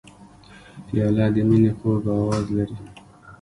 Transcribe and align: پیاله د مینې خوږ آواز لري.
پیاله 0.85 1.25
د 1.33 1.37
مینې 1.49 1.71
خوږ 1.77 2.03
آواز 2.19 2.45
لري. 2.55 2.75